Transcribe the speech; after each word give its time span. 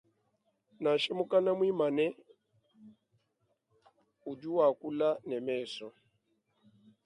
Nansha 0.81 1.11
mukana 1.19 1.51
muimane 1.57 2.05
udi 4.29 4.47
wakula 4.57 5.09
ne 5.27 5.37
mesu. 5.47 5.87